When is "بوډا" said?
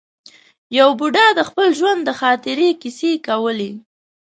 0.99-1.27